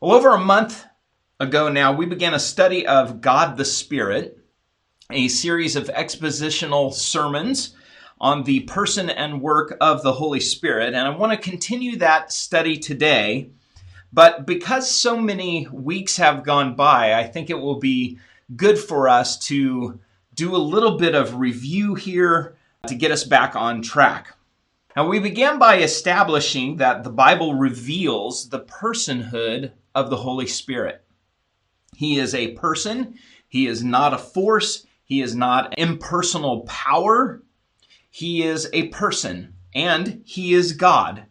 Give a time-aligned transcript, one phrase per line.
[0.00, 0.84] Well, over a month
[1.40, 4.38] ago now, we began a study of God the Spirit,
[5.10, 7.74] a series of expositional sermons
[8.20, 10.94] on the person and work of the Holy Spirit.
[10.94, 13.50] And I want to continue that study today.
[14.12, 18.20] But because so many weeks have gone by, I think it will be
[18.54, 19.98] good for us to
[20.36, 24.36] do a little bit of review here to get us back on track.
[24.94, 31.04] Now, we began by establishing that the Bible reveals the personhood of the Holy Spirit.
[31.96, 37.42] He is a person, he is not a force, he is not impersonal power.
[38.08, 41.26] He is a person, and he is God.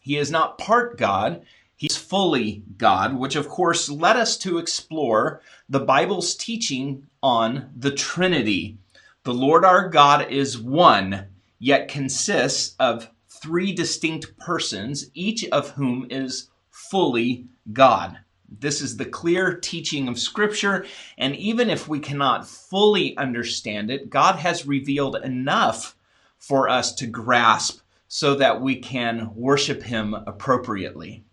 [0.00, 1.42] He is not part God,
[1.76, 7.92] he's fully God, which of course led us to explore the Bible's teaching on the
[7.92, 8.78] Trinity.
[9.22, 11.26] The Lord our God is one,
[11.60, 16.47] yet consists of three distinct persons, each of whom is
[16.90, 18.18] fully God.
[18.48, 20.86] This is the clear teaching of Scripture,
[21.18, 25.96] and even if we cannot fully understand it, God has revealed enough
[26.38, 31.24] for us to grasp so that we can worship Him appropriately.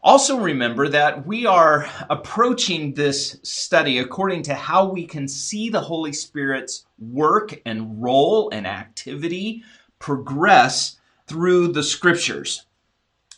[0.00, 5.80] Also, remember that we are approaching this study according to how we can see the
[5.80, 9.62] Holy Spirit's work and role and activity
[9.98, 12.66] progress through the Scriptures.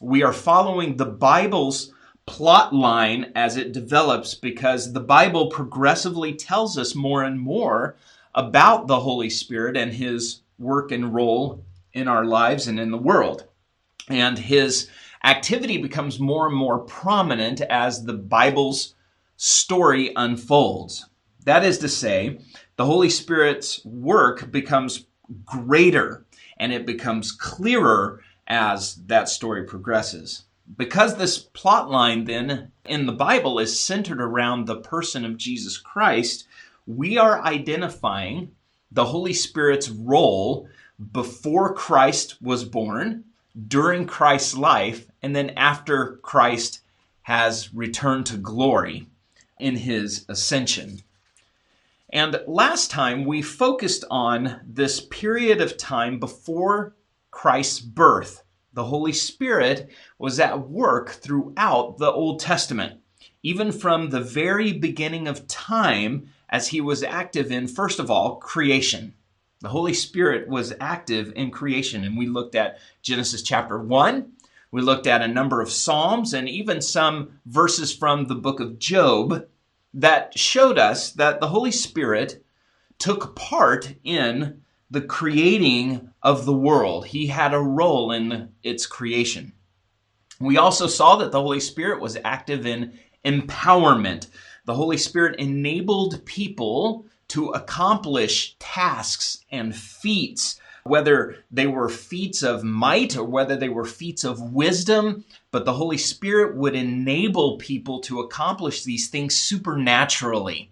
[0.00, 1.92] We are following the Bible's
[2.26, 7.96] plot line as it develops because the Bible progressively tells us more and more
[8.34, 12.98] about the Holy Spirit and his work and role in our lives and in the
[12.98, 13.46] world.
[14.08, 14.90] And his
[15.24, 18.94] activity becomes more and more prominent as the Bible's
[19.38, 21.08] story unfolds.
[21.44, 22.40] That is to say,
[22.76, 25.06] the Holy Spirit's work becomes
[25.44, 26.26] greater
[26.58, 30.44] and it becomes clearer as that story progresses.
[30.76, 35.78] Because this plot line then in the Bible is centered around the person of Jesus
[35.78, 36.46] Christ,
[36.86, 38.52] we are identifying
[38.90, 40.68] the Holy Spirit's role
[41.12, 43.24] before Christ was born,
[43.68, 46.80] during Christ's life, and then after Christ
[47.22, 49.06] has returned to glory
[49.58, 51.02] in his ascension.
[52.10, 56.94] And last time we focused on this period of time before
[57.30, 58.42] Christ's birth
[58.76, 63.00] the Holy Spirit was at work throughout the Old Testament,
[63.42, 68.36] even from the very beginning of time as he was active in, first of all,
[68.36, 69.14] creation.
[69.62, 74.30] The Holy Spirit was active in creation, and we looked at Genesis chapter 1.
[74.70, 78.78] We looked at a number of Psalms and even some verses from the book of
[78.78, 79.46] Job
[79.94, 82.44] that showed us that the Holy Spirit
[82.98, 84.60] took part in
[84.90, 87.06] the creating of the world.
[87.06, 89.52] He had a role in its creation.
[90.38, 94.28] We also saw that the Holy Spirit was active in empowerment.
[94.64, 102.62] The Holy Spirit enabled people to accomplish tasks and feats, whether they were feats of
[102.62, 105.24] might or whether they were feats of wisdom.
[105.50, 110.70] But the Holy Spirit would enable people to accomplish these things supernaturally.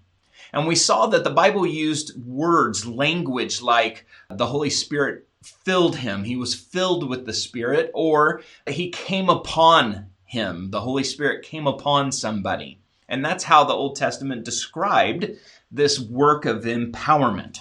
[0.55, 6.23] And we saw that the Bible used words, language like the Holy Spirit filled him,
[6.23, 10.71] he was filled with the Spirit, or he came upon him.
[10.71, 12.79] The Holy Spirit came upon somebody.
[13.09, 15.29] And that's how the Old Testament described
[15.73, 17.59] this work of empowerment.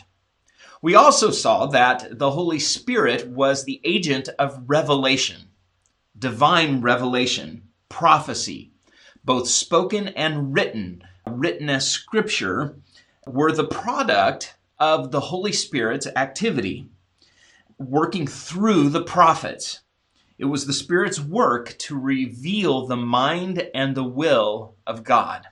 [0.80, 5.50] We also saw that the Holy Spirit was the agent of revelation,
[6.18, 8.72] divine revelation, prophecy,
[9.26, 12.76] both spoken and written, written as scripture,
[13.26, 16.90] were the product of the Holy Spirit's activity,
[17.78, 19.82] working through the prophets.
[20.38, 25.48] It was the Spirit's work to reveal the mind and the will of God.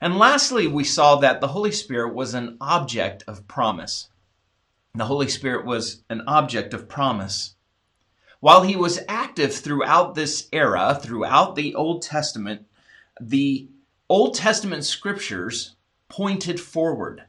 [0.00, 4.08] And lastly, we saw that the Holy Spirit was an object of promise.
[4.94, 7.54] The Holy Spirit was an object of promise.
[8.40, 12.66] While he was active throughout this era, throughout the Old Testament,
[13.20, 13.68] the
[14.08, 15.75] Old Testament scriptures
[16.08, 17.24] pointed forward.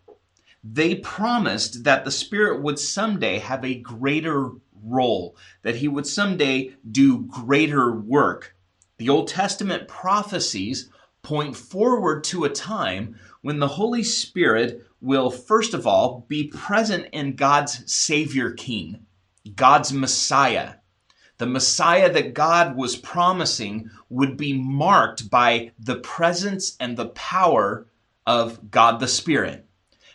[0.64, 4.52] They promised that the Spirit would someday have a greater
[4.84, 8.56] role, that he would someday do greater work.
[8.98, 10.90] The Old Testament prophecies
[11.22, 17.08] point forward to a time when the Holy Spirit will, first of all, be present
[17.12, 19.06] in God's Savior King,
[19.56, 20.76] God's Messiah.
[21.38, 27.88] The Messiah that God was promising would be marked by the presence and the power
[28.28, 29.66] of God the Spirit.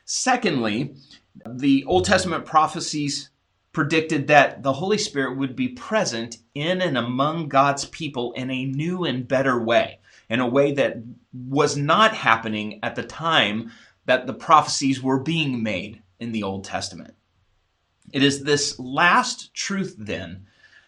[0.05, 0.95] Secondly,
[1.49, 3.31] the Old Testament prophecies
[3.73, 8.67] predicted that the Holy Spirit would be present in and among God's people in a
[8.67, 9.99] new and better way.
[10.33, 10.97] in a way that
[11.35, 13.71] was not happening at the time
[14.07, 17.13] that the prophecies were being made in the Old Testament.
[18.15, 20.47] It is this last truth, then,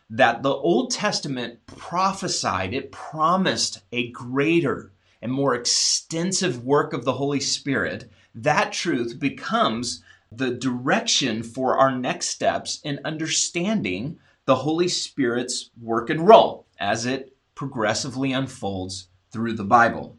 [0.09, 4.93] that the Old Testament prophesied, it promised a greater
[5.25, 8.11] and more extensive work of the Holy Spirit.
[8.35, 16.11] That truth becomes the direction for our next steps in understanding the Holy Spirit's work
[16.11, 20.19] and role as it progressively unfolds through the Bible.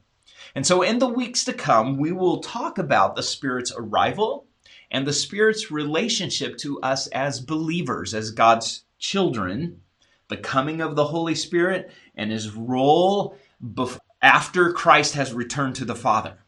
[0.56, 4.48] And so, in the weeks to come, we will talk about the Spirit's arrival
[4.90, 9.82] and the Spirit's relationship to us as believers, as God's children,
[10.30, 13.38] the coming of the Holy Spirit, and his role
[14.26, 16.40] after Christ has returned to the Father.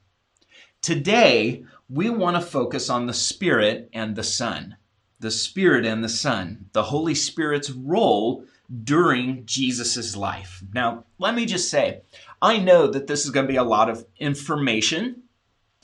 [0.82, 4.78] Today, we want to focus on the Spirit and the Son.
[5.20, 8.44] The Spirit and the Son, the Holy Spirit's role
[8.84, 10.64] during Jesus' life.
[10.74, 12.02] Now, let me just say,
[12.42, 15.22] I know that this is going to be a lot of information,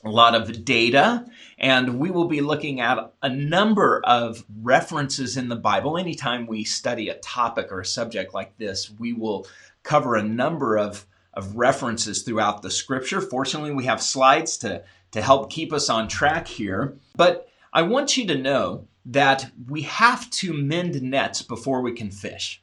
[0.03, 1.27] a lot of data,
[1.59, 5.99] and we will be looking at a number of references in the Bible.
[5.99, 9.45] Anytime we study a topic or a subject like this, we will
[9.83, 13.21] cover a number of, of references throughout the scripture.
[13.21, 16.97] Fortunately, we have slides to, to help keep us on track here.
[17.15, 22.12] But I want you to know that we have to mend nets before we can
[22.12, 22.62] fish.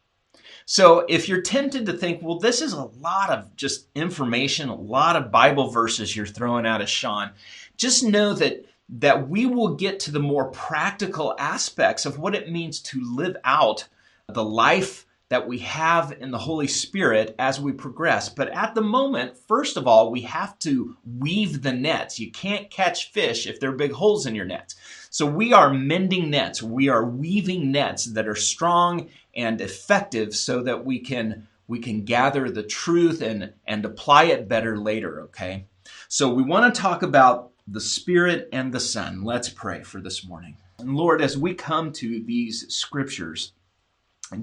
[0.65, 4.75] So if you're tempted to think, well, this is a lot of just information, a
[4.75, 7.33] lot of Bible verses you're throwing out at Sean,
[7.77, 12.51] just know that that we will get to the more practical aspects of what it
[12.51, 13.87] means to live out
[14.29, 18.29] the life that we have in the Holy Spirit as we progress.
[18.29, 22.19] But at the moment, first of all, we have to weave the nets.
[22.19, 24.75] You can't catch fish if there are big holes in your nets.
[25.09, 26.65] So we are mending nets.
[26.65, 32.05] We are weaving nets that are strong and effective so that we can we can
[32.05, 35.67] gather the truth and and apply it better later, okay?
[36.09, 39.23] So we want to talk about the Spirit and the Son.
[39.23, 40.57] Let's pray for this morning.
[40.81, 43.53] And Lord, as we come to these scriptures,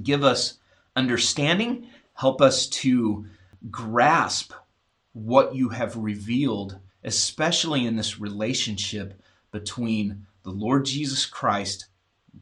[0.02, 0.60] give us
[0.98, 3.28] understanding, help us to
[3.70, 4.52] grasp
[5.14, 9.22] what you have revealed, especially in this relationship
[9.52, 11.88] between the Lord Jesus Christ,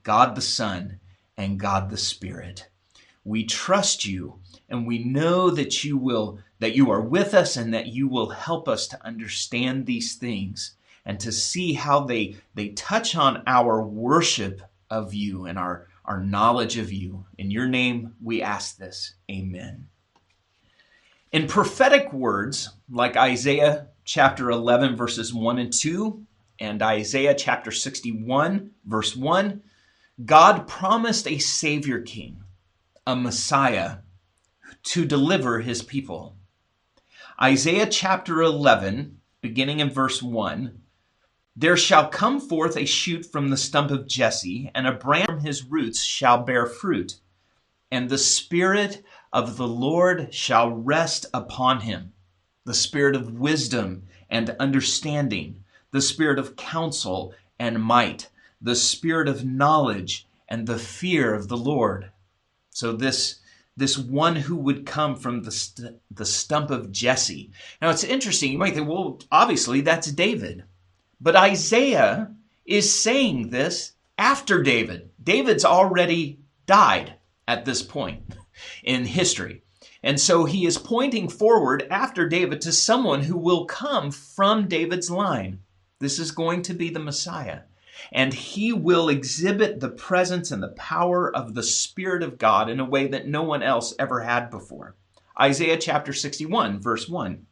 [0.04, 1.00] God the Son,
[1.38, 2.70] and God the Spirit.
[3.24, 7.74] We trust you and we know that you will that you are with us and
[7.74, 10.76] that you will help us to understand these things
[11.06, 16.22] and to see how they they touch on our worship of you and our our
[16.22, 17.26] knowledge of you.
[17.38, 19.16] In your name we ask this.
[19.30, 19.88] Amen.
[21.32, 26.26] In prophetic words like Isaiah chapter 11 verses 1 and 2
[26.60, 29.62] and Isaiah chapter 61 verse 1
[30.24, 32.44] God promised a Savior King,
[33.06, 33.98] a Messiah,
[34.84, 36.38] to deliver his people.
[37.42, 40.80] Isaiah chapter 11, beginning in verse 1
[41.56, 45.40] There shall come forth a shoot from the stump of Jesse, and a branch from
[45.40, 47.16] his roots shall bear fruit.
[47.92, 52.14] And the Spirit of the Lord shall rest upon him
[52.66, 58.30] the Spirit of wisdom and understanding, the Spirit of counsel and might
[58.62, 62.12] the spirit of knowledge and the fear of the Lord.
[62.72, 63.40] So this
[63.78, 67.52] this one who would come from the st- the stump of Jesse.
[67.82, 68.52] Now it's interesting.
[68.52, 70.64] You might think, well, obviously that's David,
[71.20, 72.32] but Isaiah
[72.66, 75.10] is saying this after David.
[75.22, 77.16] David's already died
[77.48, 78.36] at this point
[78.84, 79.62] in history.
[80.04, 85.10] And so he is pointing forward after David to someone who will come from David's
[85.10, 85.60] line.
[86.00, 87.62] This is going to be the Messiah
[88.12, 92.80] and he will exhibit the presence and the power of the Spirit of God in
[92.80, 94.96] a way that no one else ever had before.
[95.40, 97.46] Isaiah chapter 61, verse 1.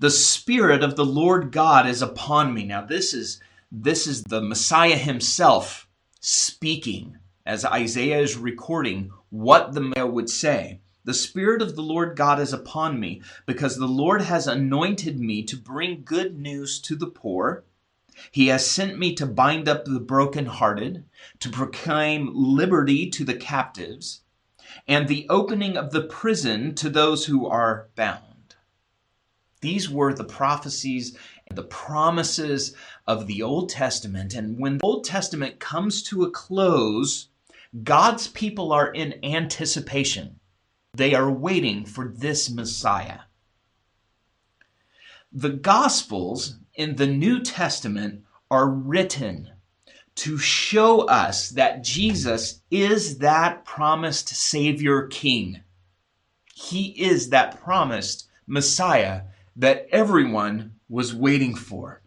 [0.00, 2.64] The Spirit of the Lord God is upon me.
[2.64, 3.38] Now, this is,
[3.70, 5.86] this is the Messiah himself
[6.20, 10.80] speaking as Isaiah is recording what the Messiah would say.
[11.04, 15.42] The Spirit of the Lord God is upon me, because the Lord has anointed me
[15.42, 17.64] to bring good news to the poor.
[18.30, 21.04] He has sent me to bind up the brokenhearted,
[21.40, 24.22] to proclaim liberty to the captives,
[24.88, 28.29] and the opening of the prison to those who are bound.
[29.60, 32.74] These were the prophecies and the promises
[33.06, 34.34] of the Old Testament.
[34.34, 37.28] And when the Old Testament comes to a close,
[37.82, 40.40] God's people are in anticipation.
[40.94, 43.20] They are waiting for this Messiah.
[45.32, 49.50] The Gospels in the New Testament are written
[50.16, 55.60] to show us that Jesus is that promised Savior King.
[56.54, 59.22] He is that promised Messiah
[59.60, 62.00] that everyone was waiting for.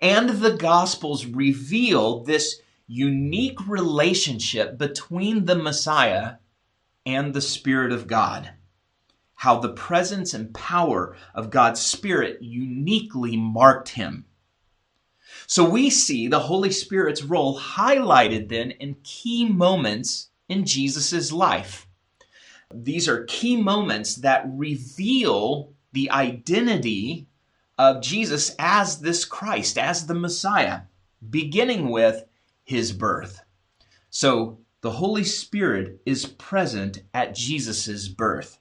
[0.00, 6.34] And the Gospels reveal this unique relationship between the Messiah
[7.06, 8.50] and the Spirit of God.
[9.34, 14.24] How the presence and power of God's Spirit uniquely marked him.
[15.46, 21.86] So we see the Holy Spirit's role highlighted then in key moments in Jesus' life.
[22.74, 27.26] These are key moments that reveal the identity
[27.78, 30.82] of Jesus as this Christ, as the Messiah,
[31.30, 32.24] beginning with
[32.64, 33.42] his birth.
[34.10, 38.58] So the Holy Spirit is present at Jesus' birth.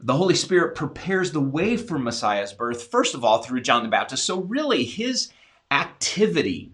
[0.00, 3.88] The Holy Spirit prepares the way for Messiah's birth, first of all, through John the
[3.88, 4.24] Baptist.
[4.24, 5.30] So, really, his
[5.70, 6.72] activity,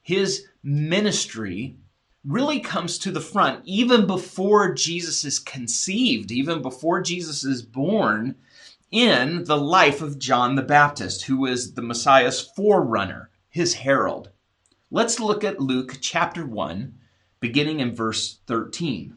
[0.00, 1.76] his ministry,
[2.24, 8.36] really comes to the front even before Jesus is conceived, even before Jesus is born
[8.92, 14.28] in the life of John the Baptist, who is the Messiah's forerunner, his herald.
[14.90, 16.94] Let's look at Luke chapter 1,
[17.40, 19.16] beginning in verse 13.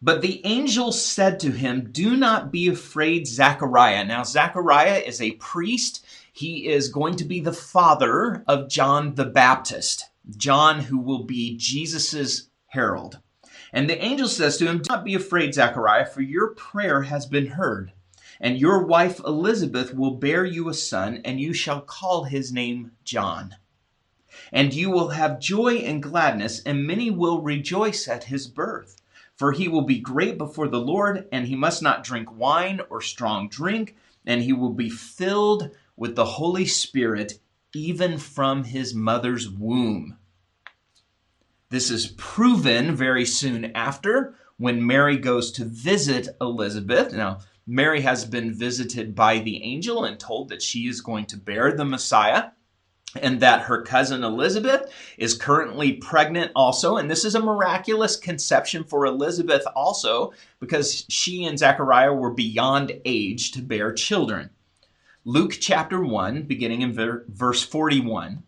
[0.00, 4.04] But the angel said to him, Do not be afraid, Zechariah.
[4.04, 6.04] Now, Zechariah is a priest.
[6.32, 11.56] He is going to be the father of John the Baptist, John, who will be
[11.56, 13.18] Jesus's herald.
[13.72, 17.26] And the angel says to him, Do not be afraid, Zechariah, for your prayer has
[17.26, 17.92] been heard.
[18.42, 22.90] And your wife Elizabeth will bear you a son, and you shall call his name
[23.04, 23.54] John.
[24.52, 29.00] And you will have joy and gladness, and many will rejoice at his birth.
[29.36, 33.00] For he will be great before the Lord, and he must not drink wine or
[33.00, 33.96] strong drink,
[34.26, 37.38] and he will be filled with the Holy Spirit
[37.74, 40.18] even from his mother's womb.
[41.70, 47.12] This is proven very soon after when Mary goes to visit Elizabeth.
[47.12, 51.36] Now, Mary has been visited by the angel and told that she is going to
[51.36, 52.50] bear the Messiah
[53.20, 56.96] and that her cousin Elizabeth is currently pregnant also.
[56.96, 62.92] And this is a miraculous conception for Elizabeth also because she and Zechariah were beyond
[63.04, 64.50] age to bear children.
[65.24, 68.42] Luke chapter 1, beginning in ver- verse 41.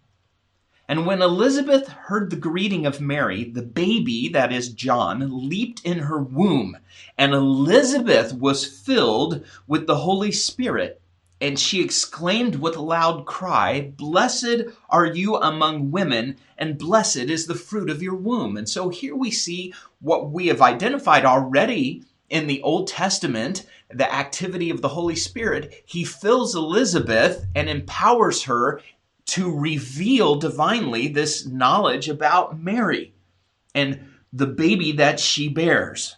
[0.89, 6.01] And when Elizabeth heard the greeting of Mary, the baby, that is John, leaped in
[6.01, 6.77] her womb,
[7.17, 11.01] and Elizabeth was filled with the Holy Spirit
[11.45, 17.47] and she exclaimed with a loud cry, Blessed are you among women, and blessed is
[17.47, 18.57] the fruit of your womb.
[18.57, 24.11] And so here we see what we have identified already in the Old Testament the
[24.13, 25.83] activity of the Holy Spirit.
[25.85, 28.81] He fills Elizabeth and empowers her
[29.27, 33.15] to reveal divinely this knowledge about Mary
[33.75, 36.17] and the baby that she bears.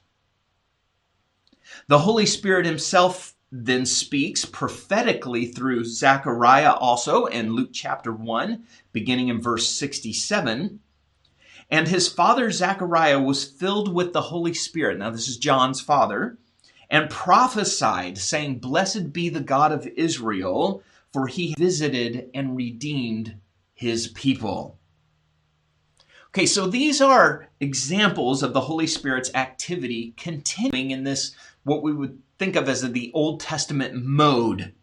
[1.89, 9.29] The Holy Spirit Himself then speaks prophetically through Zechariah also in Luke chapter 1, beginning
[9.29, 10.81] in verse 67.
[11.71, 14.99] And his father Zechariah was filled with the Holy Spirit.
[14.99, 16.39] Now, this is John's father,
[16.91, 20.83] and prophesied, saying, Blessed be the God of Israel,
[21.17, 23.39] for he visited and redeemed
[23.73, 24.79] his people.
[26.27, 31.95] Okay, so these are examples of the Holy Spirit's activity continuing in this, what we
[31.95, 34.75] would think of as the Old Testament mode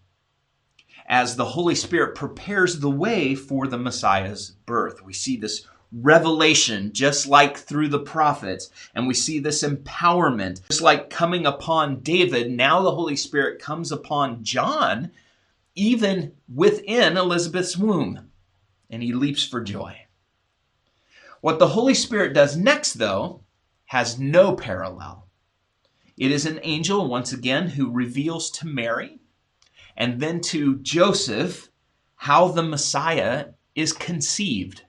[1.06, 5.04] as the Holy Spirit prepares the way for the Messiah's birth.
[5.04, 10.82] We see this revelation just like through the prophets, and we see this empowerment just
[10.82, 12.50] like coming upon David.
[12.50, 15.12] Now the Holy Spirit comes upon John,
[15.76, 18.32] even within Elizabeth's womb,
[18.90, 20.06] and he leaps for joy.
[21.42, 23.44] What the Holy Spirit does next, though,
[23.86, 25.28] has no parallel.
[26.18, 29.20] It is an angel, once again, who reveals to Mary
[29.98, 31.70] and then to Joseph
[32.16, 34.84] how the Messiah is conceived.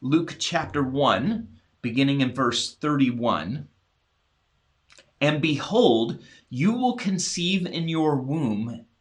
[0.00, 1.48] Luke chapter 1,
[1.82, 3.68] beginning in verse 31.
[5.20, 8.86] And behold, you will conceive in your womb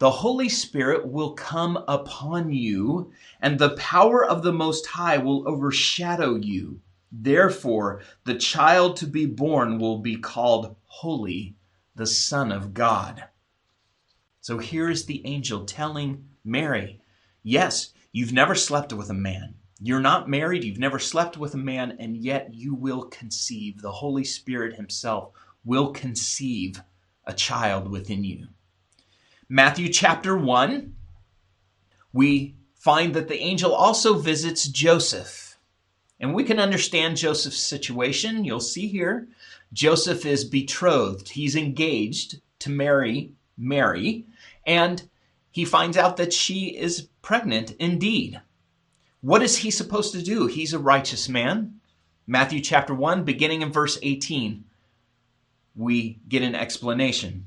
[0.00, 5.46] The Holy Spirit will come upon you, and the power of the Most High will
[5.46, 6.80] overshadow you.
[7.12, 11.54] Therefore, the child to be born will be called Holy
[11.94, 13.24] the Son of God.
[14.40, 17.02] So here is the angel telling Mary,
[17.42, 19.56] Yes, you've never slept with a man.
[19.82, 23.82] You're not married, you've never slept with a man, and yet you will conceive.
[23.82, 26.80] The Holy Spirit Himself will conceive
[27.26, 28.48] a child within you.
[29.52, 30.94] Matthew chapter 1,
[32.12, 35.58] we find that the angel also visits Joseph.
[36.20, 38.44] And we can understand Joseph's situation.
[38.44, 39.26] You'll see here,
[39.72, 44.24] Joseph is betrothed, he's engaged to marry Mary,
[44.64, 45.02] and
[45.50, 48.40] he finds out that she is pregnant indeed.
[49.20, 50.46] What is he supposed to do?
[50.46, 51.80] He's a righteous man.
[52.24, 54.62] Matthew chapter 1, beginning in verse 18,
[55.74, 57.46] we get an explanation.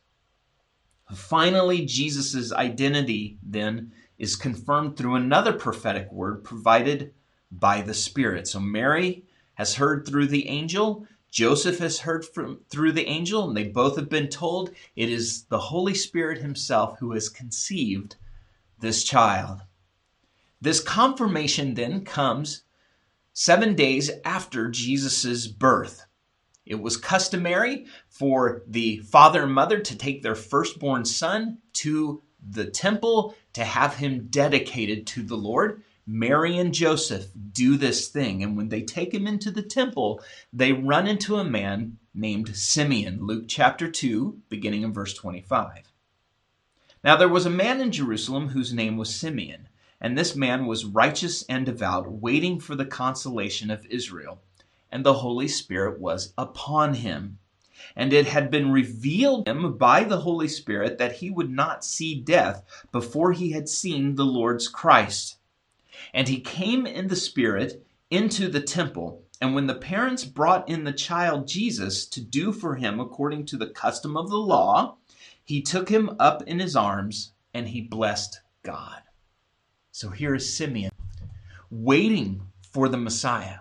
[1.13, 7.13] Finally, Jesus' identity then is confirmed through another prophetic word provided
[7.51, 8.47] by the Spirit.
[8.47, 9.25] So Mary
[9.55, 13.95] has heard through the angel, Joseph has heard from, through the angel, and they both
[13.95, 18.15] have been told it is the Holy Spirit Himself who has conceived
[18.79, 19.61] this child.
[20.59, 22.63] This confirmation then comes
[23.33, 26.05] seven days after Jesus' birth.
[26.71, 32.65] It was customary for the father and mother to take their firstborn son to the
[32.65, 35.83] temple to have him dedicated to the Lord.
[36.07, 40.71] Mary and Joseph do this thing, and when they take him into the temple, they
[40.71, 43.19] run into a man named Simeon.
[43.21, 45.91] Luke chapter 2, beginning in verse 25.
[47.03, 49.67] Now there was a man in Jerusalem whose name was Simeon.
[50.03, 54.41] And this man was righteous and devout, waiting for the consolation of Israel.
[54.91, 57.39] And the Holy Spirit was upon him.
[57.95, 62.15] And it had been revealed him by the Holy Spirit that he would not see
[62.15, 65.37] death before he had seen the Lord's Christ.
[66.13, 69.23] And he came in the Spirit into the temple.
[69.39, 73.57] And when the parents brought in the child Jesus to do for him according to
[73.57, 74.97] the custom of the law,
[75.43, 79.01] he took him up in his arms and he blessed God.
[79.91, 80.91] So here is Simeon
[81.69, 83.59] waiting for the Messiah,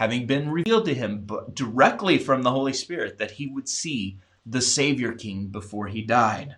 [0.00, 4.62] having been revealed to him directly from the Holy Spirit that he would see the
[4.62, 6.56] Savior King before he died.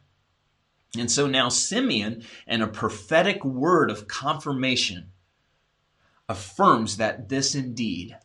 [0.97, 5.11] And so now Simeon, and a prophetic word of confirmation,
[6.29, 8.17] affirms that this indeed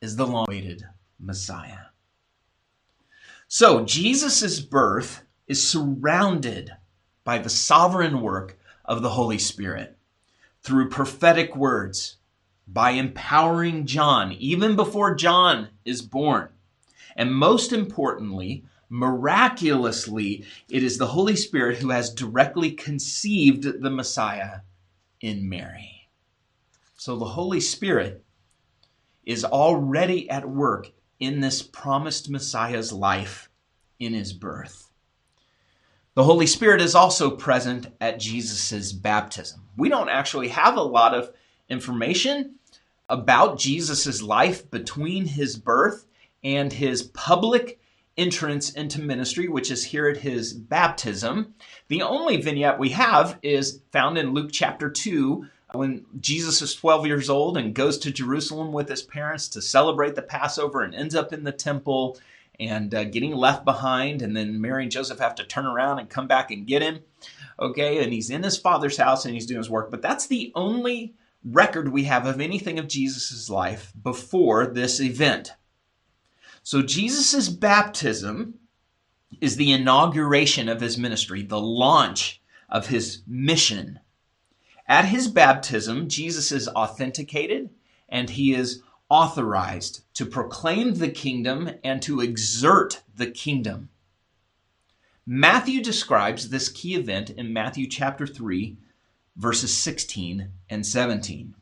[0.00, 0.82] is the long awaited
[1.20, 1.88] Messiah.
[3.46, 6.70] So Jesus' birth is surrounded
[7.22, 9.98] by the sovereign work of the Holy Spirit
[10.62, 12.16] through prophetic words,
[12.66, 16.48] by empowering John, even before John is born.
[17.16, 24.60] And most importantly, miraculously, it is the Holy Spirit who has directly conceived the Messiah
[25.20, 26.08] in Mary.
[26.96, 28.24] So the Holy Spirit
[29.24, 33.48] is already at work in this promised Messiah's life
[33.98, 34.90] in his birth.
[36.14, 39.68] The Holy Spirit is also present at Jesus' baptism.
[39.76, 41.30] We don't actually have a lot of
[41.68, 42.56] information
[43.08, 46.06] about Jesus' life between his birth
[46.42, 47.80] and his public
[48.16, 51.54] entrance into ministry, which is here at his baptism.
[51.88, 57.06] The only vignette we have is found in Luke chapter 2 when Jesus is 12
[57.06, 61.16] years old and goes to Jerusalem with his parents to celebrate the Passover and ends
[61.16, 62.18] up in the temple
[62.60, 66.08] and uh, getting left behind, and then Mary and Joseph have to turn around and
[66.08, 67.00] come back and get him.
[67.58, 70.52] Okay, and he's in his father's house and he's doing his work, but that's the
[70.54, 71.14] only
[71.44, 75.52] record we have of anything of Jesus' life before this event.
[76.62, 78.54] So, Jesus' baptism
[79.40, 84.00] is the inauguration of his ministry, the launch of his mission.
[84.86, 87.70] At his baptism, Jesus is authenticated
[88.08, 93.90] and he is authorized to proclaim the kingdom and to exert the kingdom.
[95.26, 98.76] Matthew describes this key event in Matthew chapter 3,
[99.36, 101.54] verses 16 and 17.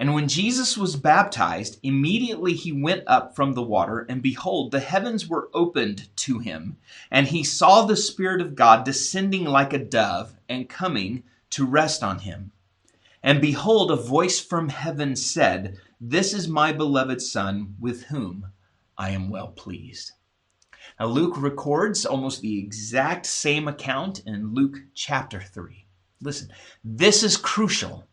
[0.00, 4.80] And when Jesus was baptized, immediately he went up from the water, and behold, the
[4.80, 6.78] heavens were opened to him,
[7.10, 12.02] and he saw the Spirit of God descending like a dove and coming to rest
[12.02, 12.52] on him.
[13.22, 18.46] And behold, a voice from heaven said, This is my beloved Son, with whom
[18.96, 20.12] I am well pleased.
[20.98, 25.79] Now, Luke records almost the exact same account in Luke chapter 3.
[26.20, 26.50] Listen,
[26.84, 28.06] this is crucial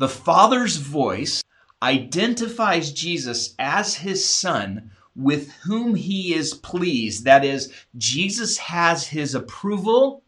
[0.00, 1.44] the Father's voice
[1.82, 7.26] identifies Jesus as his Son with whom he is pleased.
[7.26, 10.22] That is, Jesus has his approval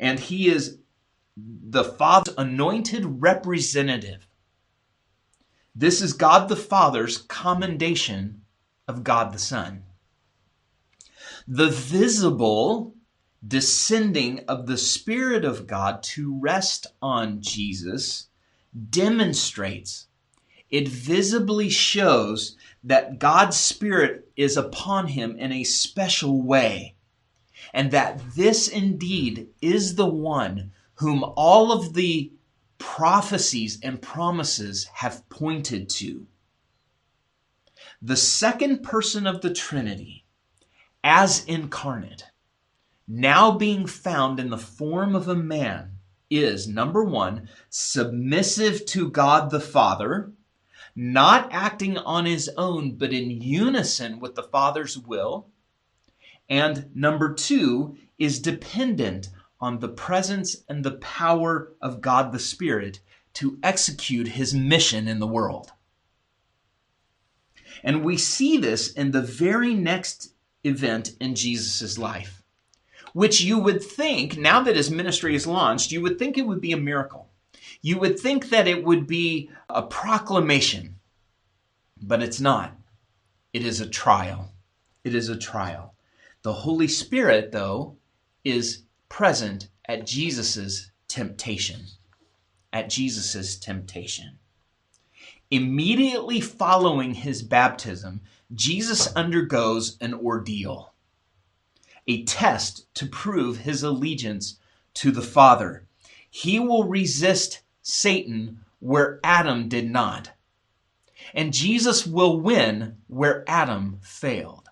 [0.00, 0.78] and he is
[1.36, 4.26] the Father's anointed representative.
[5.72, 8.42] This is God the Father's commendation
[8.88, 9.84] of God the Son.
[11.46, 12.95] The visible
[13.46, 18.28] descending of the Spirit of God to rest on Jesus
[18.90, 20.06] demonstrates,
[20.70, 26.94] it visibly shows that God's Spirit is upon him in a special way,
[27.72, 32.32] and that this indeed is the one whom all of the
[32.78, 36.26] prophecies and promises have pointed to.
[38.02, 40.24] The second person of the Trinity,
[41.02, 42.24] as incarnate,
[43.08, 45.92] now being found in the form of a man,
[46.28, 50.32] is number one, submissive to God the Father,
[50.94, 55.48] not acting on his own, but in unison with the Father's will.
[56.48, 59.28] And number two is dependent
[59.60, 63.00] on the presence and the power of God the Spirit
[63.34, 65.72] to execute his mission in the world.
[67.84, 70.32] And we see this in the very next
[70.64, 72.42] event in Jesus' life
[73.16, 76.60] which you would think, now that his ministry is launched, you would think it would
[76.60, 77.30] be a miracle.
[77.80, 80.96] You would think that it would be a proclamation,
[82.02, 82.76] but it's not.
[83.54, 84.52] It is a trial.
[85.02, 85.94] It is a trial.
[86.42, 87.96] The Holy Spirit, though,
[88.44, 91.86] is present at Jesus' temptation.
[92.70, 94.38] At Jesus' temptation.
[95.50, 98.20] Immediately following his baptism,
[98.52, 100.92] Jesus undergoes an ordeal
[102.06, 104.58] a test to prove his allegiance
[104.94, 105.86] to the Father.
[106.30, 110.32] He will resist Satan where Adam did not.
[111.34, 114.68] And Jesus will win where Adam failed.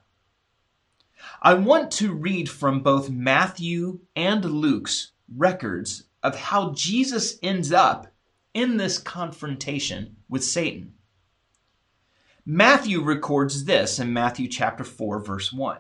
[1.43, 8.07] I want to read from both Matthew and Luke's records of how Jesus ends up
[8.55, 10.95] in this confrontation with Satan.
[12.47, 15.79] Matthew records this in Matthew chapter 4 verse 1.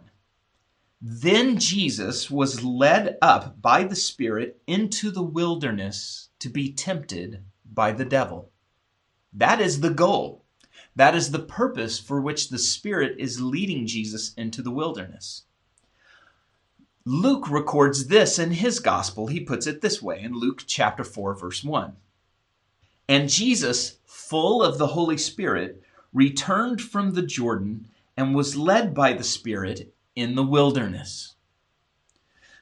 [1.07, 7.93] Then Jesus was led up by the Spirit into the wilderness to be tempted by
[7.93, 8.51] the devil.
[9.31, 10.47] That is the goal.
[10.97, 15.43] That is the purpose for which the Spirit is leading Jesus into the wilderness.
[17.05, 19.27] Luke records this in his gospel.
[19.27, 21.97] He puts it this way in Luke chapter 4, verse 1.
[23.11, 25.83] And Jesus, full of the Holy Spirit,
[26.14, 31.35] returned from the Jordan and was led by the Spirit in the wilderness.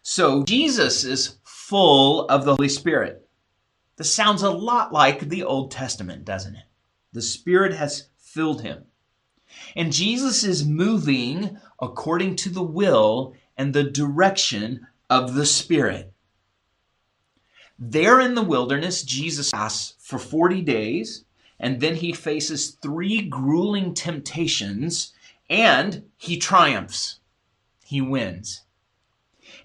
[0.03, 3.29] So Jesus is full of the Holy Spirit.
[3.97, 6.65] This sounds a lot like the Old Testament, doesn't it?
[7.13, 8.85] The Spirit has filled him.
[9.77, 16.13] And Jesus is moving according to the will and the direction of the Spirit.
[17.79, 21.25] There in the wilderness, Jesus fasts for 40 days,
[21.61, 25.13] and then he faces three grueling temptations,
[25.51, 27.21] and he triumphs
[27.93, 28.63] he wins.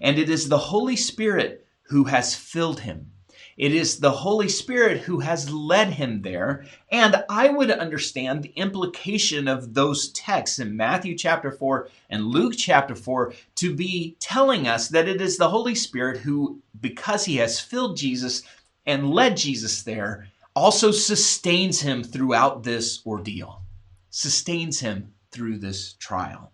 [0.00, 3.10] And it is the Holy Spirit who has filled him.
[3.56, 6.64] It is the Holy Spirit who has led him there.
[6.92, 12.54] And I would understand the implication of those texts in Matthew chapter 4 and Luke
[12.56, 17.36] chapter 4 to be telling us that it is the Holy Spirit who, because he
[17.36, 18.44] has filled Jesus
[18.86, 23.62] and led Jesus there, also sustains him throughout this ordeal,
[24.10, 26.52] sustains him through this trial.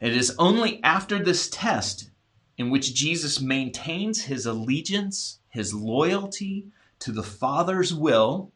[0.00, 2.10] It is only after this test
[2.58, 6.66] in which Jesus maintains his allegiance, his loyalty
[6.98, 8.52] to the Father's will,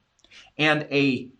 [0.59, 1.31] and a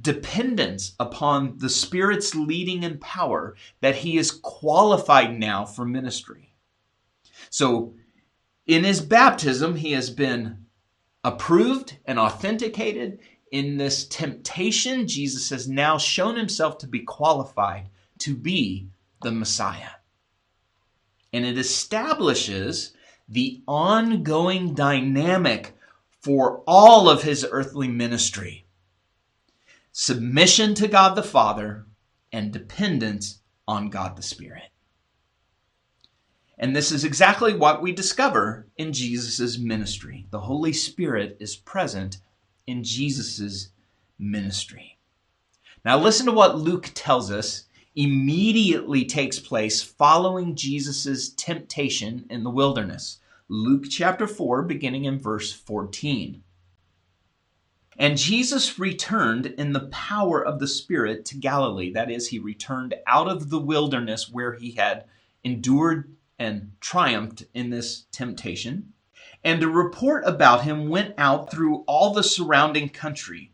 [0.00, 6.54] dependence upon the Spirit's leading and power that he is qualified now for ministry.
[7.50, 7.94] So,
[8.66, 10.66] in his baptism, he has been
[11.22, 13.20] approved and authenticated.
[13.52, 17.88] In this temptation, Jesus has now shown himself to be qualified
[18.18, 18.88] to be
[19.24, 19.96] the Messiah.
[21.32, 22.92] And it establishes
[23.28, 25.76] the ongoing dynamic
[26.20, 28.64] for all of his earthly ministry
[29.96, 31.86] submission to God the Father
[32.32, 34.64] and dependence on God the Spirit.
[36.58, 40.26] And this is exactly what we discover in Jesus' ministry.
[40.30, 42.18] The Holy Spirit is present
[42.66, 43.68] in Jesus'
[44.18, 44.98] ministry.
[45.84, 52.50] Now, listen to what Luke tells us immediately takes place following Jesus' temptation in the
[52.50, 53.20] wilderness.
[53.48, 56.42] Luke chapter 4, beginning in verse 14.
[57.96, 61.92] And Jesus returned in the power of the Spirit to Galilee.
[61.92, 65.04] That is, he returned out of the wilderness where he had
[65.44, 68.92] endured and triumphed in this temptation.
[69.44, 73.52] And a report about him went out through all the surrounding country.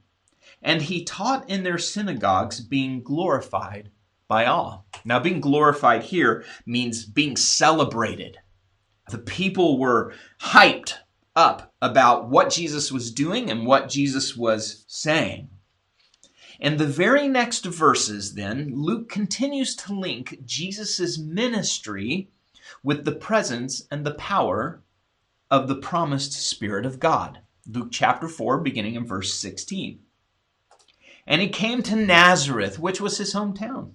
[0.62, 3.90] And he taught in their synagogues, being glorified
[4.30, 4.86] by all.
[5.04, 8.38] Now, being glorified here means being celebrated.
[9.10, 10.94] The people were hyped
[11.34, 15.50] up about what Jesus was doing and what Jesus was saying.
[16.60, 22.30] In the very next verses, then, Luke continues to link Jesus' ministry
[22.84, 24.80] with the presence and the power
[25.50, 27.40] of the promised Spirit of God.
[27.66, 29.98] Luke chapter 4, beginning in verse 16.
[31.26, 33.94] And he came to Nazareth, which was his hometown,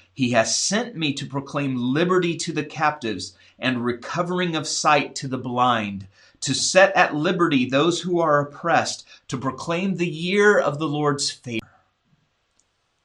[0.21, 5.27] He has sent me to proclaim liberty to the captives and recovering of sight to
[5.27, 6.07] the blind,
[6.41, 11.31] to set at liberty those who are oppressed, to proclaim the year of the Lord's
[11.31, 11.65] favor.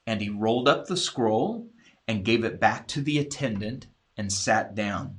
[0.06, 1.70] And he rolled up the scroll
[2.06, 3.86] and gave it back to the attendant
[4.18, 5.16] and sat down.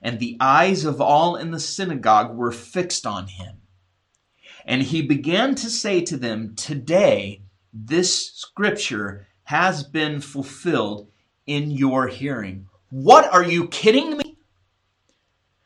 [0.00, 3.56] And the eyes of all in the synagogue were fixed on him.
[4.64, 11.08] And he began to say to them, Today this scripture has been fulfilled
[11.46, 12.68] in your hearing.
[12.90, 14.36] What are you kidding me?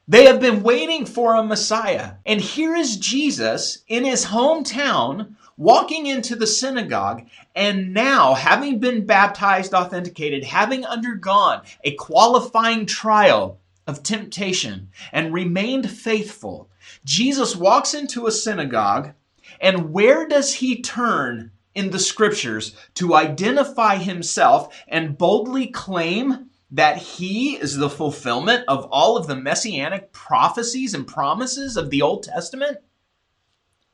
[0.06, 2.14] They have been waiting for a Messiah.
[2.26, 7.22] And here is Jesus in his hometown walking into the synagogue,
[7.54, 15.90] and now, having been baptized, authenticated, having undergone a qualifying trial of temptation and remained
[15.90, 16.68] faithful,
[17.04, 19.12] Jesus walks into a synagogue,
[19.60, 26.98] and where does he turn in the scriptures to identify himself and boldly claim that
[26.98, 32.24] he is the fulfillment of all of the messianic prophecies and promises of the Old
[32.24, 32.78] Testament?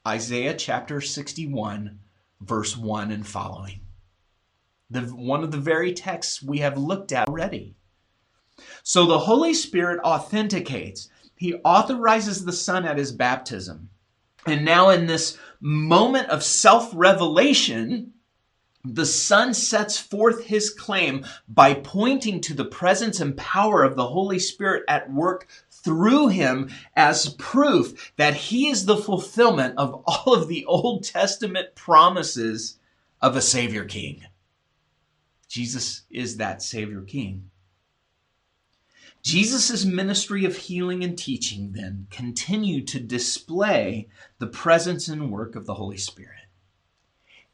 [0.06, 1.98] Isaiah chapter 61,
[2.40, 3.80] verse 1 and following.
[4.88, 7.74] The, one of the very texts we have looked at already.
[8.82, 13.90] So the Holy Spirit authenticates, He authorizes the Son at His baptism.
[14.46, 18.14] And now, in this moment of self revelation,
[18.84, 24.08] the Son sets forth his claim by pointing to the presence and power of the
[24.08, 30.34] Holy Spirit at work through him as proof that he is the fulfillment of all
[30.34, 32.78] of the Old Testament promises
[33.20, 34.24] of a Savior King.
[35.46, 37.50] Jesus is that Savior King.
[39.22, 45.66] Jesus' ministry of healing and teaching then continued to display the presence and work of
[45.66, 46.46] the Holy Spirit.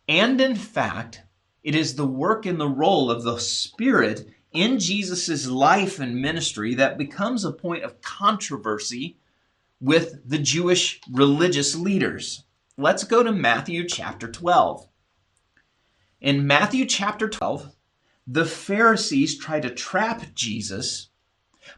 [0.09, 1.23] And in fact,
[1.65, 6.75] it is the work and the role of the Spirit in Jesus' life and ministry
[6.77, 9.19] that becomes a point of controversy
[9.81, 12.45] with the Jewish religious leaders.
[12.79, 14.87] Let's go to Matthew chapter 12.
[16.21, 17.75] In Matthew chapter 12,
[18.27, 21.11] the Pharisees try to trap Jesus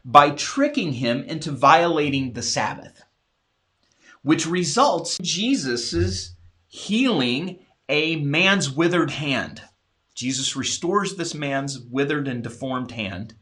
[0.05, 3.03] by tricking him into violating the Sabbath,
[4.21, 6.35] which results in Jesus'
[6.67, 9.61] healing a man's withered hand.
[10.13, 13.35] Jesus restores this man's withered and deformed hand.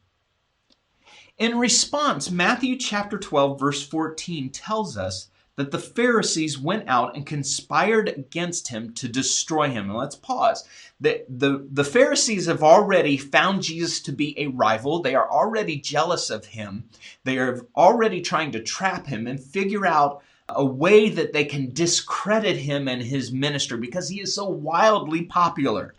[1.37, 7.25] In response, Matthew chapter 12, verse 14 tells us that the Pharisees went out and
[7.25, 9.89] conspired against him to destroy him.
[9.89, 10.63] And let's pause.
[11.01, 15.01] The, the, the Pharisees have already found Jesus to be a rival.
[15.01, 16.89] They are already jealous of him.
[17.23, 21.73] They are already trying to trap him and figure out a way that they can
[21.73, 25.95] discredit him and his ministry because he is so wildly popular.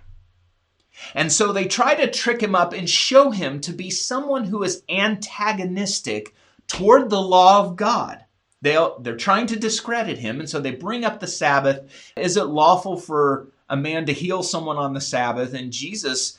[1.15, 4.63] And so they try to trick him up and show him to be someone who
[4.63, 6.35] is antagonistic
[6.69, 8.25] toward the law of God.
[8.61, 12.13] They they're trying to discredit him, and so they bring up the Sabbath.
[12.17, 15.55] Is it lawful for a man to heal someone on the Sabbath?
[15.55, 16.39] And Jesus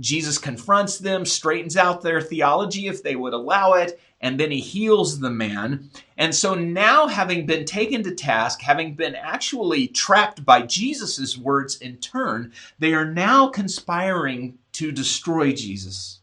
[0.00, 4.60] Jesus confronts them, straightens out their theology if they would allow it, and then he
[4.60, 5.90] heals the man.
[6.16, 11.76] And so now, having been taken to task, having been actually trapped by Jesus' words
[11.76, 16.20] in turn, they are now conspiring to destroy Jesus.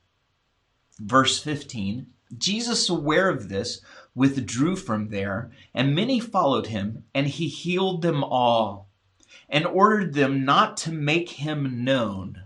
[1.00, 2.08] Verse 15
[2.38, 3.80] Jesus, aware of this,
[4.18, 8.90] withdrew from there, and many followed him, and he healed them all,
[9.48, 12.42] and ordered them not to make him known.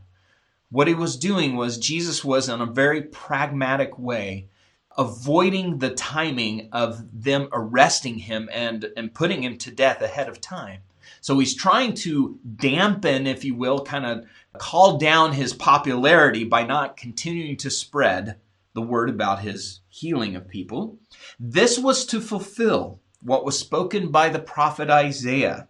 [0.70, 4.50] What he was doing was Jesus was, in a very pragmatic way,
[4.98, 10.42] avoiding the timing of them arresting him and, and putting him to death ahead of
[10.42, 10.82] time.
[11.22, 14.26] So he's trying to dampen, if you will, kind of
[14.58, 18.36] call down his popularity by not continuing to spread
[18.74, 20.98] the word about his healing of people.
[21.44, 25.70] This was to fulfill what was spoken by the prophet Isaiah.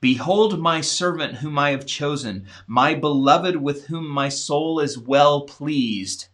[0.00, 5.42] Behold, my servant whom I have chosen, my beloved with whom my soul is well
[5.42, 6.26] pleased.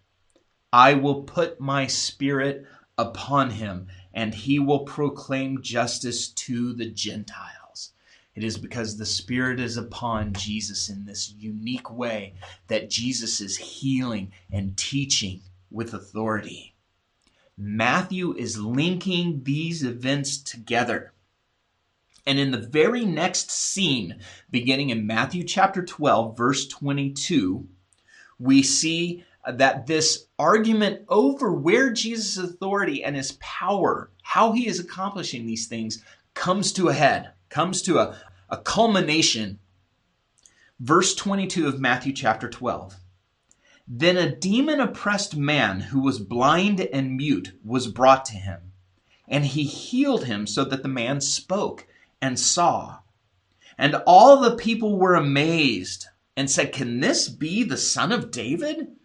[0.73, 2.65] I will put my spirit
[2.97, 7.93] upon him, and he will proclaim justice to the Gentiles.
[8.35, 12.37] It is because the Spirit is upon Jesus in this unique way
[12.69, 16.73] that Jesus is healing and teaching with authority.
[17.57, 21.12] Matthew is linking these events together.
[22.27, 27.69] And in the very next scene, beginning in Matthew chapter 12, verse 22,
[28.38, 34.79] we see that this argument over where Jesus' authority and his power, how he is
[34.79, 38.17] accomplishing these things, comes to a head, comes to a,
[38.51, 39.59] a culmination.
[40.79, 42.97] Verse 22 of Matthew chapter 12.
[43.87, 48.73] Then a demon oppressed man who was blind and mute was brought to him,
[49.27, 51.87] and he healed him so that the man spoke
[52.21, 53.01] and saw.
[53.77, 58.97] And all the people were amazed and said, Can this be the son of David?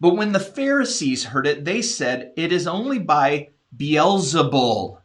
[0.00, 5.00] But when the Pharisees heard it, they said, It is only by Beelzebul,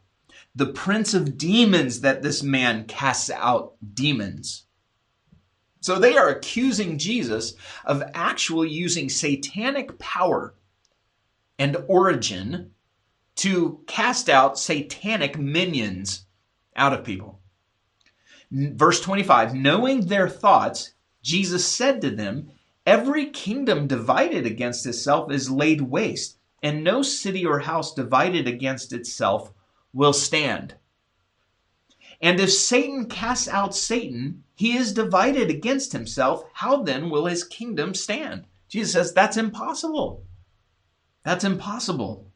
[0.54, 4.64] the prince of demons, that this man casts out demons.
[5.82, 10.54] So they are accusing Jesus of actually using satanic power
[11.58, 12.70] and origin
[13.36, 16.24] to cast out satanic minions
[16.76, 17.40] out of people.
[18.52, 22.52] Verse 25 Knowing their thoughts, Jesus said to them,
[22.86, 28.92] Every kingdom divided against itself is laid waste, and no city or house divided against
[28.92, 29.52] itself
[29.92, 30.76] will stand.
[32.20, 36.44] And if Satan casts out Satan, he is divided against himself.
[36.52, 38.44] How then will his kingdom stand?
[38.68, 40.24] Jesus says that's impossible.
[41.24, 42.26] That's impossible.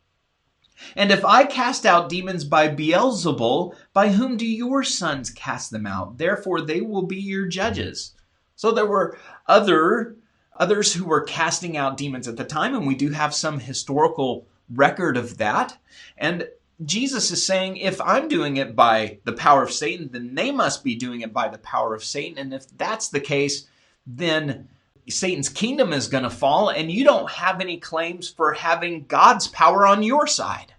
[0.95, 5.87] And if I cast out demons by Beelzebul, by whom do your sons cast them
[5.87, 6.19] out?
[6.19, 8.15] Therefore they will be your judges.
[8.57, 10.17] So there were other
[10.59, 14.47] others who were casting out demons at the time, and we do have some historical
[14.71, 15.77] record of that.
[16.17, 16.49] And
[16.85, 20.85] Jesus is saying, if I'm doing it by the power of Satan, then they must
[20.85, 22.39] be doing it by the power of Satan.
[22.39, 23.67] And if that's the case,
[24.07, 24.69] then
[25.09, 29.49] Satan's kingdom is going to fall, and you don't have any claims for having God's
[29.49, 30.75] power on your side.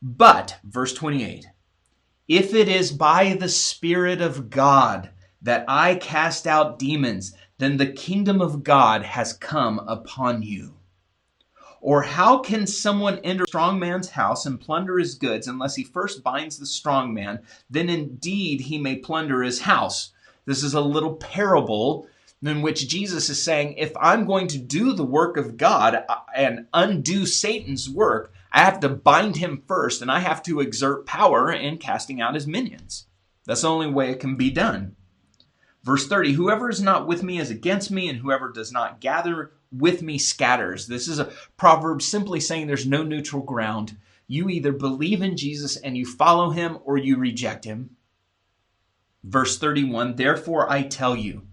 [0.00, 1.46] But, verse 28,
[2.28, 5.10] if it is by the Spirit of God
[5.42, 10.74] that I cast out demons, then the kingdom of God has come upon you.
[11.82, 15.82] Or how can someone enter a strong man's house and plunder his goods unless he
[15.82, 17.40] first binds the strong man?
[17.68, 20.12] Then indeed he may plunder his house.
[20.46, 22.06] This is a little parable
[22.40, 26.04] in which Jesus is saying, if I'm going to do the work of God
[26.36, 31.04] and undo Satan's work, I have to bind him first and I have to exert
[31.04, 33.06] power in casting out his minions.
[33.44, 34.94] That's the only way it can be done.
[35.82, 39.50] Verse 30 Whoever is not with me is against me, and whoever does not gather
[39.72, 40.86] with me scatters.
[40.86, 43.96] This is a proverb simply saying there's no neutral ground.
[44.26, 47.96] You either believe in Jesus and you follow him or you reject him.
[49.24, 51.46] Verse 31 Therefore I tell you,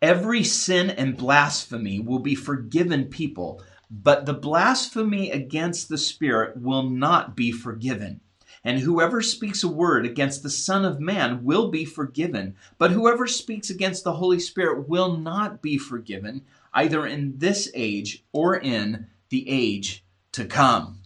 [0.00, 6.82] every sin and blasphemy will be forgiven people, but the blasphemy against the Spirit will
[6.82, 8.20] not be forgiven.
[8.64, 13.26] And whoever speaks a word against the Son of Man will be forgiven, but whoever
[13.26, 16.44] speaks against the Holy Spirit will not be forgiven,
[16.78, 21.00] either in this age or in the age to come.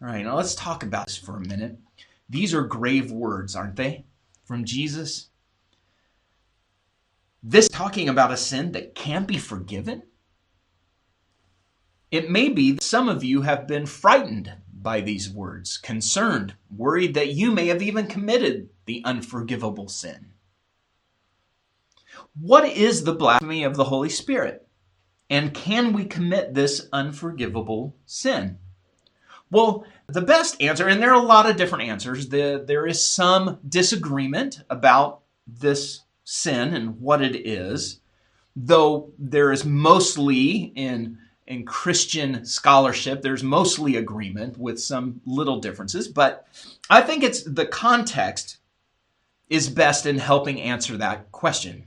[0.00, 1.76] All right, now let's talk about this for a minute.
[2.28, 4.04] These are grave words, aren't they?
[4.44, 5.30] From Jesus.
[7.42, 10.04] This talking about a sin that can't be forgiven?
[12.12, 17.14] It may be that some of you have been frightened by these words, concerned, worried
[17.14, 20.34] that you may have even committed the unforgivable sin.
[22.40, 24.68] What is the blasphemy of the Holy Spirit?
[25.30, 28.58] And can we commit this unforgivable sin?
[29.50, 33.02] Well, the best answer, and there are a lot of different answers, the, there is
[33.02, 38.00] some disagreement about this sin and what it is,
[38.56, 46.08] though there is mostly in in Christian scholarship, there's mostly agreement with some little differences,
[46.08, 46.46] but
[46.88, 48.58] I think it's the context
[49.50, 51.86] is best in helping answer that question.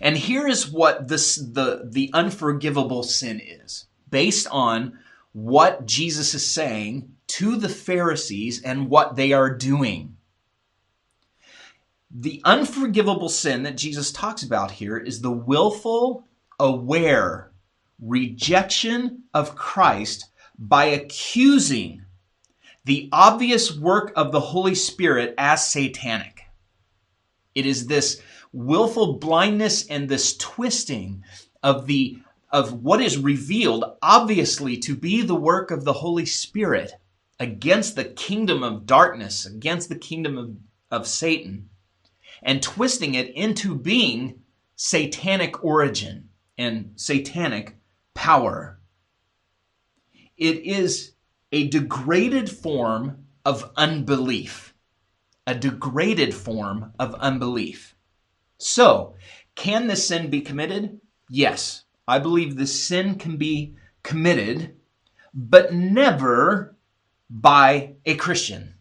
[0.00, 4.98] And here is what this the the unforgivable sin is, based on
[5.32, 10.16] what Jesus is saying to the Pharisees and what they are doing.
[12.10, 16.28] The unforgivable sin that Jesus talks about here is the willful,
[16.60, 17.50] aware
[18.00, 20.26] rejection of Christ
[20.58, 22.02] by accusing
[22.84, 26.42] the obvious work of the Holy Spirit as satanic.
[27.54, 28.20] It is this
[28.54, 31.24] willful blindness and this twisting
[31.62, 32.18] of the
[32.50, 36.92] of what is revealed obviously to be the work of the Holy Spirit
[37.40, 40.56] against the kingdom of darkness, against the kingdom of,
[40.88, 41.68] of Satan,
[42.44, 44.40] and twisting it into being
[44.76, 47.76] satanic origin and satanic
[48.14, 48.78] power.
[50.36, 51.12] It is
[51.50, 54.74] a degraded form of unbelief.
[55.44, 57.93] A degraded form of unbelief.
[58.64, 59.14] So,
[59.54, 60.98] can this sin be committed?
[61.28, 61.84] Yes.
[62.08, 64.76] I believe the sin can be committed,
[65.34, 66.74] but never
[67.28, 68.74] by a Christian.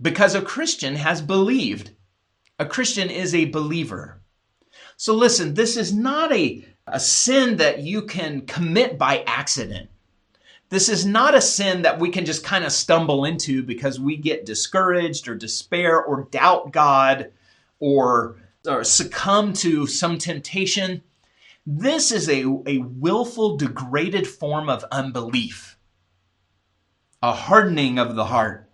[0.00, 1.90] Because a Christian has believed.
[2.60, 4.20] A Christian is a believer.
[4.96, 9.90] So listen, this is not a a sin that you can commit by accident.
[10.68, 14.16] This is not a sin that we can just kind of stumble into because we
[14.16, 17.32] get discouraged or despair or doubt God
[17.78, 21.02] or, or succumb to some temptation.
[21.66, 25.76] This is a, a willful, degraded form of unbelief,
[27.22, 28.68] a hardening of the heart.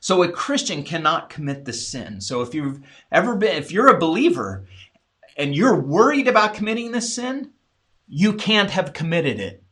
[0.00, 2.20] So a Christian cannot commit the sin.
[2.20, 2.80] So if you've
[3.10, 4.66] ever been, if you're a believer
[5.36, 7.52] and you're worried about committing this sin,
[8.06, 9.62] you can't have committed it.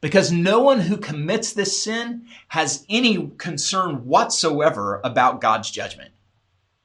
[0.00, 6.12] Because no one who commits this sin has any concern whatsoever about God's judgment.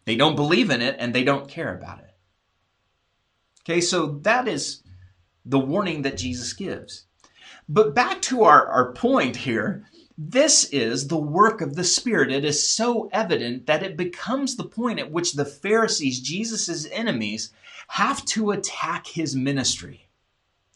[0.06, 2.14] They don't believe in it and they don't care about it.
[3.62, 4.84] Okay, so that is
[5.44, 7.06] the warning that Jesus gives.
[7.68, 9.86] But back to our, our point here,
[10.18, 12.32] this is the work of the Spirit.
[12.32, 17.52] It is so evident that it becomes the point at which the Pharisees, Jesus' enemies,
[17.88, 20.08] have to attack his ministry,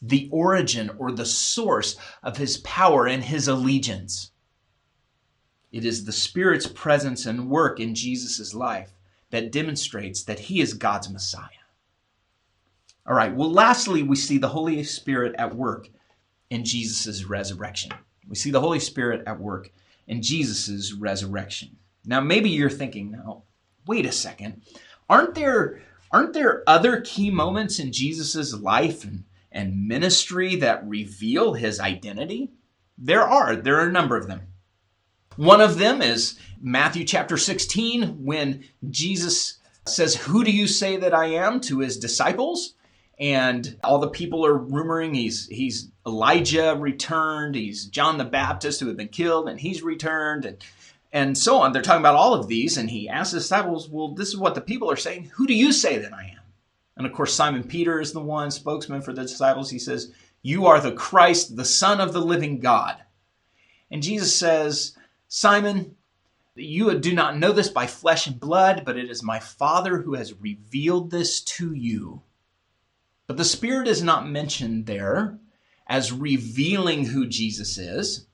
[0.02, 4.32] the origin or the source of his power and his allegiance.
[5.70, 8.92] It is the Spirit's presence and work in Jesus' life
[9.30, 11.46] that demonstrates that he is God's Messiah.
[13.06, 15.88] All right, well, lastly, we see the Holy Spirit at work
[16.50, 17.92] in Jesus' resurrection.
[18.28, 19.70] We see the Holy Spirit at work
[20.06, 21.76] in Jesus' resurrection.
[22.04, 23.44] Now, maybe you're thinking, now,
[23.86, 24.62] wait a second.
[25.08, 31.54] Aren't there Aren't there other key moments in Jesus' life and, and ministry that reveal
[31.54, 32.50] his identity?
[32.98, 33.54] There are.
[33.54, 34.42] There are a number of them.
[35.36, 41.14] One of them is Matthew chapter 16, when Jesus says, Who do you say that
[41.14, 42.74] I am to his disciples?
[43.18, 48.86] And all the people are rumoring he's he's Elijah returned, he's John the Baptist who
[48.86, 50.46] had been killed, and he's returned.
[50.46, 50.64] And
[51.12, 51.72] and so on.
[51.72, 54.54] They're talking about all of these, and he asks the disciples, Well, this is what
[54.54, 55.30] the people are saying.
[55.34, 56.40] Who do you say that I am?
[56.96, 59.70] And of course, Simon Peter is the one spokesman for the disciples.
[59.70, 62.96] He says, You are the Christ, the Son of the living God.
[63.90, 64.96] And Jesus says,
[65.26, 65.96] Simon,
[66.60, 70.14] you do not know this by flesh and blood, but it is my Father who
[70.14, 72.22] has revealed this to you.
[73.26, 75.38] But the Spirit is not mentioned there
[75.86, 78.26] as revealing who Jesus is.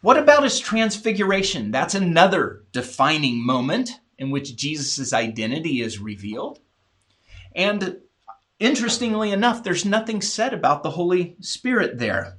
[0.00, 1.70] What about his transfiguration?
[1.70, 6.60] That's another defining moment in which Jesus' identity is revealed.
[7.54, 7.98] And
[8.58, 12.38] interestingly enough, there's nothing said about the Holy Spirit there.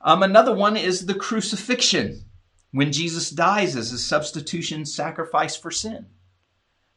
[0.00, 2.24] Um, another one is the crucifixion,
[2.74, 6.06] when Jesus dies as a substitution sacrifice for sin.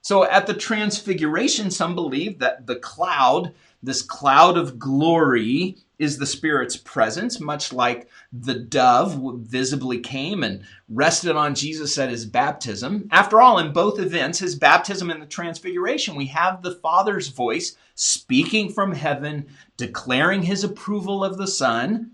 [0.01, 3.53] So at the transfiguration, some believe that the cloud,
[3.83, 10.63] this cloud of glory, is the Spirit's presence, much like the dove visibly came and
[10.89, 13.07] rested on Jesus at his baptism.
[13.11, 17.77] After all, in both events, his baptism and the transfiguration, we have the Father's voice
[17.93, 22.13] speaking from heaven, declaring his approval of the Son.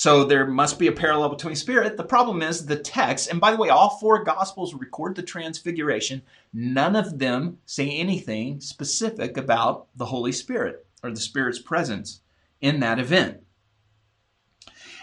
[0.00, 1.98] So there must be a parallel between Spirit.
[1.98, 6.22] The problem is the text, and by the way, all four Gospels record the Transfiguration.
[6.54, 12.22] None of them say anything specific about the Holy Spirit or the Spirit's presence
[12.62, 13.42] in that event.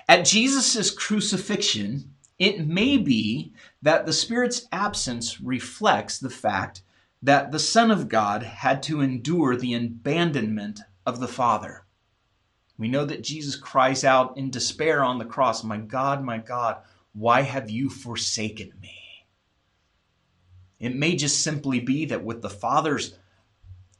[0.09, 6.81] At Jesus' crucifixion, it may be that the Spirit's absence reflects the fact
[7.21, 11.83] that the Son of God had to endure the abandonment of the Father.
[12.77, 16.77] We know that Jesus cries out in despair on the cross, My God, my God,
[17.13, 19.25] why have you forsaken me?
[20.79, 23.17] It may just simply be that with the Father's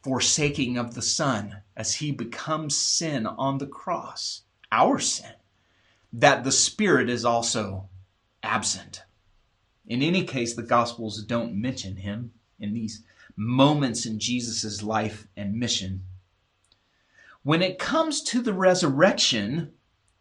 [0.04, 5.34] forsaking of the Son as he becomes sin on the cross, our sin,
[6.14, 7.90] that the Spirit is also
[8.44, 9.04] absent.
[9.88, 13.04] In any case, the Gospels don't mention him in these
[13.36, 16.04] moments in Jesus' life and mission.
[17.48, 19.72] When it comes to the resurrection,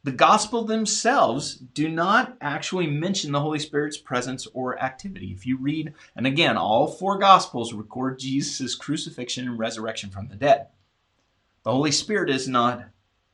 [0.05, 5.33] the gospel themselves do not actually mention the Holy Spirit's presence or activity.
[5.33, 10.37] If you read, and again, all four gospels record Jesus' crucifixion and resurrection from the
[10.37, 10.69] dead.
[11.65, 12.85] The Holy Spirit is not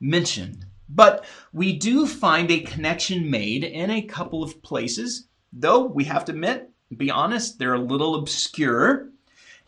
[0.01, 0.65] mentioned.
[0.89, 6.25] But we do find a connection made in a couple of places, though we have
[6.25, 9.11] to admit, be honest, they're a little obscure,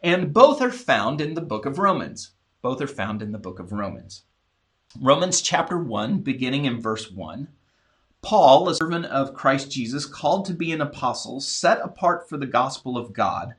[0.03, 2.31] and both are found in the book of Romans.
[2.65, 4.23] Both are found in the book of Romans.
[4.99, 7.49] Romans chapter 1, beginning in verse 1.
[8.23, 12.47] Paul, a servant of Christ Jesus, called to be an apostle, set apart for the
[12.47, 13.57] gospel of God,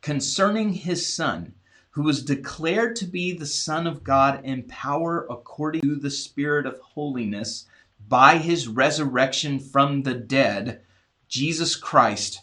[0.00, 1.56] concerning his Son,
[1.90, 6.64] who was declared to be the Son of God in power according to the Spirit
[6.64, 7.66] of holiness
[8.08, 10.80] by his resurrection from the dead,
[11.28, 12.40] Jesus Christ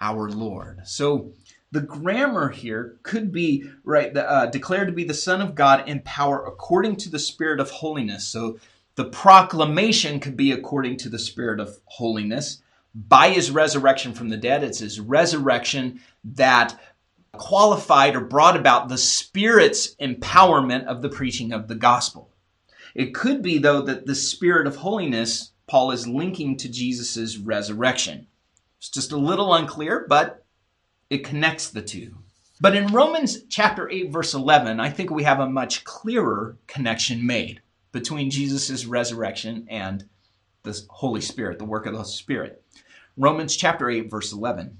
[0.00, 0.80] our Lord.
[0.84, 1.32] So,
[1.74, 6.00] the grammar here could be right uh, declared to be the son of god in
[6.02, 8.24] power according to the spirit of holiness.
[8.28, 8.60] So
[8.94, 12.62] the proclamation could be according to the spirit of holiness.
[12.94, 16.80] By his resurrection from the dead it's his resurrection that
[17.32, 22.30] qualified or brought about the spirit's empowerment of the preaching of the gospel.
[22.94, 28.28] It could be though that the spirit of holiness paul is linking to jesus' resurrection.
[28.78, 30.43] It's just a little unclear but
[31.10, 32.18] it connects the two.
[32.60, 37.26] But in Romans chapter 8, verse 11, I think we have a much clearer connection
[37.26, 37.60] made
[37.92, 40.08] between Jesus' resurrection and
[40.62, 42.62] the Holy Spirit, the work of the Spirit.
[43.16, 44.78] Romans chapter 8, verse 11.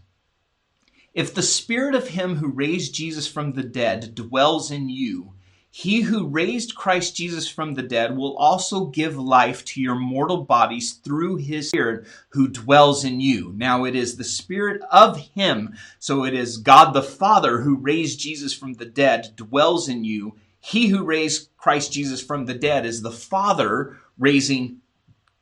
[1.12, 5.33] If the spirit of him who raised Jesus from the dead dwells in you,
[5.76, 10.44] he who raised Christ Jesus from the dead will also give life to your mortal
[10.44, 13.52] bodies through his Spirit who dwells in you.
[13.56, 18.20] Now it is the Spirit of him, so it is God the Father who raised
[18.20, 20.36] Jesus from the dead dwells in you.
[20.60, 24.76] He who raised Christ Jesus from the dead is the Father raising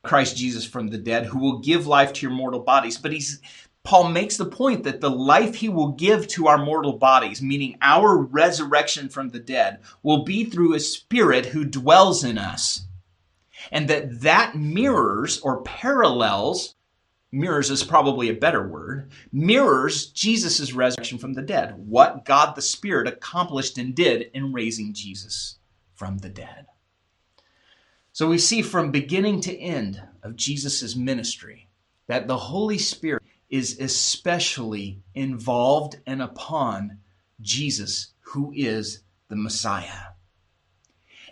[0.01, 2.97] Christ Jesus from the dead who will give life to your mortal bodies.
[2.97, 3.39] But he's
[3.83, 7.77] Paul makes the point that the life he will give to our mortal bodies, meaning
[7.81, 12.85] our resurrection from the dead, will be through a spirit who dwells in us.
[13.71, 16.75] And that that mirrors or parallels,
[17.29, 22.61] mirrors is probably a better word, mirrors Jesus' resurrection from the dead, what God the
[22.61, 25.57] Spirit accomplished and did in raising Jesus
[25.93, 26.67] from the dead.
[28.13, 31.67] So we see from beginning to end of Jesus' ministry
[32.07, 33.23] that the Holy Spirit
[33.53, 36.97] is especially involved and upon
[37.39, 40.07] Jesus, who is the Messiah.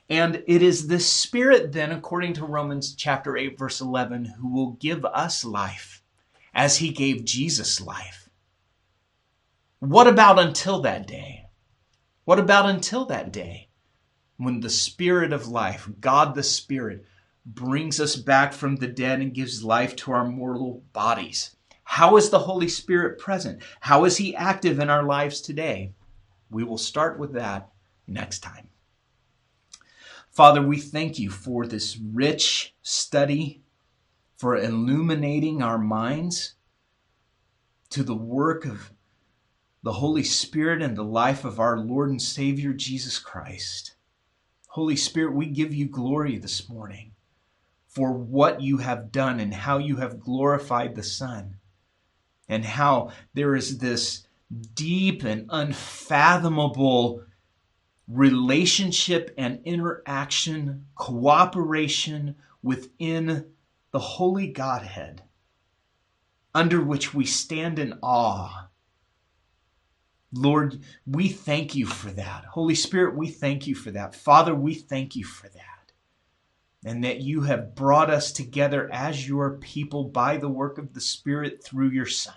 [0.08, 4.74] And it is the Spirit, then, according to Romans chapter 8, verse 11, who will
[4.74, 6.04] give us life
[6.54, 8.30] as he gave Jesus life.
[9.80, 11.48] What about until that day?
[12.26, 13.70] What about until that day
[14.38, 17.04] when the Spirit of life, God the Spirit,
[17.48, 21.56] brings us back from the dead and gives life to our mortal bodies?
[21.92, 23.62] How is the Holy Spirit present?
[23.82, 25.92] How is He active in our lives today?
[26.50, 27.68] We will start with that
[28.08, 28.70] next time.
[30.30, 33.62] Father, we thank you for this rich study,
[34.38, 36.54] for illuminating our minds
[37.90, 38.94] to the work of
[39.84, 43.96] the Holy Spirit and the life of our Lord and Savior Jesus Christ.
[44.70, 47.12] Holy Spirit, we give you glory this morning
[47.86, 51.58] for what you have done and how you have glorified the Son
[52.52, 54.28] and how there is this
[54.76, 57.24] deep and unfathomable
[58.08, 63.46] relationship and interaction, cooperation within
[63.92, 65.24] the Holy Godhead,
[66.54, 68.68] under which we stand in awe.
[70.34, 72.46] Lord, we thank you for that.
[72.46, 74.16] Holy Spirit, we thank you for that.
[74.16, 75.94] Father, we thank you for that.
[76.84, 81.02] and that you have brought us together as your people by the work of the
[81.02, 82.34] Spirit through your Son.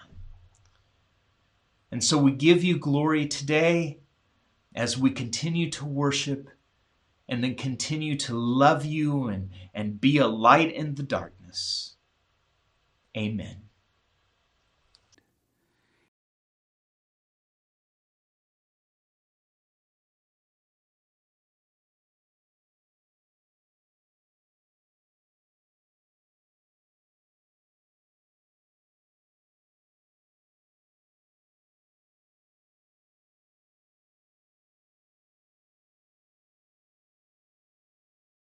[1.95, 4.01] And so we give you glory today
[4.75, 6.51] as we continue to worship
[7.29, 11.95] and then continue to love you and, and be a light in the darkness.
[13.17, 13.64] Amen.